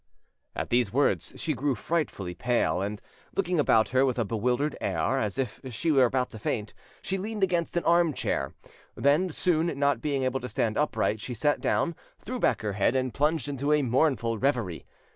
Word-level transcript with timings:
At 0.55 0.71
these 0.71 0.91
words 0.91 1.33
she 1.35 1.53
grew 1.53 1.75
frightfully 1.75 2.33
pale, 2.33 2.81
and, 2.81 2.99
looking 3.35 3.59
about 3.59 3.89
her 3.89 4.03
with 4.03 4.17
a 4.17 4.25
bewildered 4.25 4.75
air, 4.81 5.17
and 5.17 5.23
as 5.25 5.37
if 5.37 5.61
she 5.69 5.91
were 5.91 6.05
about 6.05 6.31
to 6.31 6.39
faint, 6.39 6.73
she 7.03 7.19
leaned 7.19 7.43
against 7.43 7.77
an 7.77 7.83
arm 7.83 8.11
chair; 8.13 8.55
then, 8.95 9.29
soon, 9.29 9.77
not 9.77 10.01
being 10.01 10.23
able 10.23 10.39
to 10.39 10.49
stand 10.49 10.75
upright, 10.75 11.21
she 11.21 11.35
sat 11.35 11.61
down, 11.61 11.93
threw 12.17 12.39
back 12.39 12.63
her 12.63 12.73
head, 12.73 12.95
and 12.95 13.13
plunged 13.13 13.47
into 13.47 13.71
a 13.71 13.83
mournful 13.83 14.39
reverie. 14.39 14.87